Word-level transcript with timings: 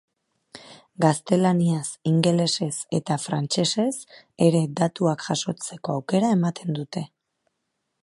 Gaztelaniaz, 1.03 1.89
ingelesez 2.13 2.71
eta 3.01 3.19
frantsesez 3.27 3.93
ere 4.49 4.65
datuak 4.83 5.27
jasotzeko 5.31 5.99
aukera 5.99 6.37
ematen 6.39 6.79
dute. 6.81 7.09